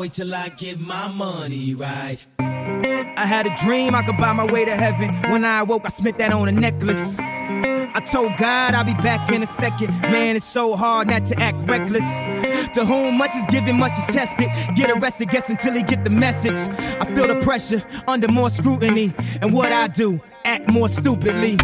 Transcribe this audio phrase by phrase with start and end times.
[0.00, 2.16] wait till I get my money right.
[2.38, 5.14] I had a dream I could buy my way to heaven.
[5.30, 7.18] When I awoke, I spent that on a necklace.
[7.18, 9.90] I told God I'll be back in a second.
[10.00, 12.08] Man, it's so hard not to act reckless.
[12.76, 14.48] To whom much is given, much is tested.
[14.74, 16.56] Get arrested, guess until he get the message.
[16.98, 19.12] I feel the pressure under more scrutiny.
[19.42, 21.56] And what I do, act more stupidly.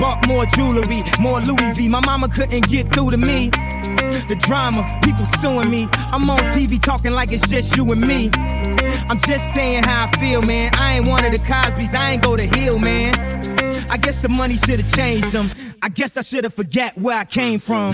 [0.00, 1.88] Bought more jewelry, more Louis V.
[1.88, 3.52] My mama couldn't get through to me.
[4.26, 5.86] The drama, people suing me.
[6.12, 8.30] I'm on TV talking like it's just you and me.
[9.10, 10.72] I'm just saying how I feel, man.
[10.78, 13.14] I ain't one of the Cosby's, I ain't go to Hillman.
[13.90, 15.50] I guess the money should have changed them.
[15.82, 17.92] I guess I should have forget where I came from.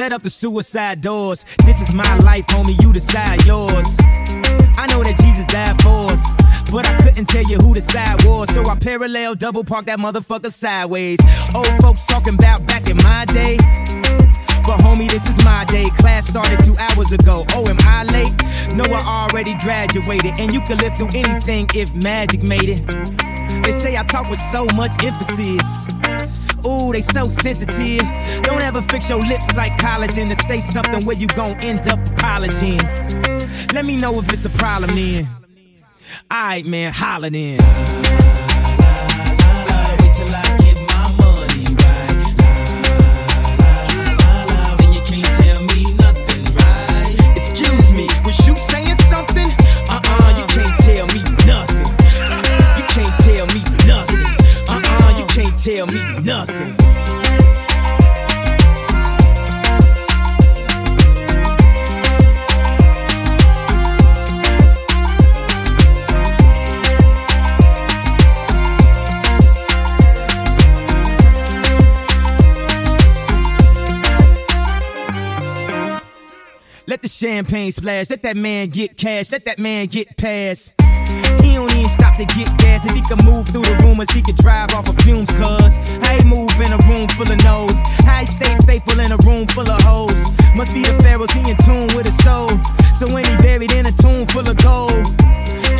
[0.00, 1.44] Let up the suicide doors.
[1.66, 2.82] This is my life, homie.
[2.82, 3.84] You decide yours.
[4.80, 8.24] I know that Jesus died for us, but I couldn't tell you who the side
[8.24, 8.48] was.
[8.54, 11.18] So I parallel double park that motherfucker sideways.
[11.54, 13.58] Old folks talking about back in my day.
[14.64, 15.90] But homie, this is my day.
[15.98, 17.44] Class started two hours ago.
[17.50, 18.32] Oh, am I late?
[18.72, 20.32] No, I already graduated.
[20.40, 22.80] And you can live through anything if magic made it.
[23.64, 26.39] They say I talk with so much emphasis.
[26.66, 28.02] Ooh, they so sensitive.
[28.42, 31.98] Don't ever fix your lips like collagen to say something where you gon' end up
[32.08, 32.78] apologizing.
[33.72, 35.28] Let me know if it's a problem then.
[36.32, 37.58] Alright, man, holla then.
[55.80, 56.76] Tell me nothing.
[76.86, 78.10] Let the champagne splash.
[78.10, 79.30] Let that man get cash.
[79.32, 80.79] Let that man get past.
[81.42, 82.84] He don't even stop to get gas.
[82.84, 85.30] If he can move through the rumors, he can drive off of fumes.
[85.32, 87.76] Cuz how move in a room full of no's.
[88.20, 90.14] He stay faithful in a room full of hoes.
[90.54, 92.48] Must be the pharaohs, he in tune with his soul.
[92.94, 95.06] So when he buried in a tomb full of gold.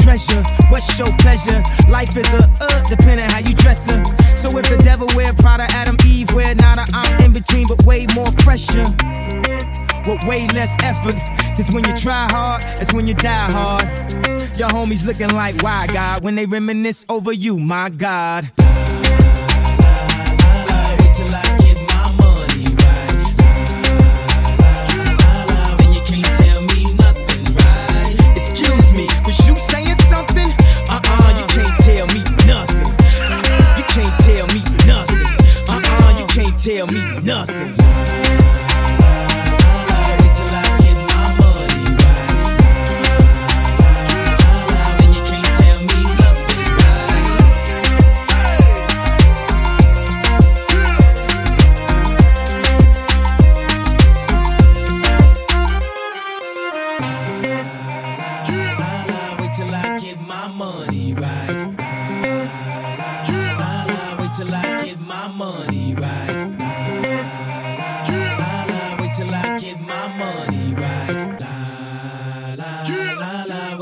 [0.00, 1.62] Treasure, what's your pleasure?
[1.88, 4.02] Life is a uh, depending how you dress her.
[4.34, 8.06] So if the devil wear Prada, Adam, Eve wear nada, I'm in between, but way
[8.14, 8.88] more pressure
[10.10, 11.15] with way less effort.
[11.56, 13.82] Cause when you try hard, that's when you die hard.
[14.59, 16.22] Your homies looking like, why God?
[16.22, 18.50] When they reminisce over you, my God.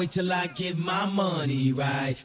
[0.08, 2.16] Till I get my money right.